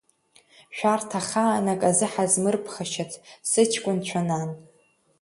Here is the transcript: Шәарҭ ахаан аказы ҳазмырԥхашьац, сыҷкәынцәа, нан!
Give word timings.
Шәарҭ 0.75 1.09
ахаан 1.19 1.65
аказы 1.73 2.07
ҳазмырԥхашьац, 2.11 3.11
сыҷкәынцәа, 3.49 4.21
нан! 4.27 4.49